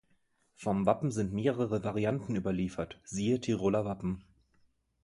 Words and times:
Vom 0.55 0.87
Wappen 0.87 1.11
sind 1.11 1.31
mehrere 1.31 1.83
Varianten 1.83 2.35
überliefert 2.35 2.99
(siehe 3.03 3.39
Tiroler 3.39 3.85
Wappen). 3.85 4.23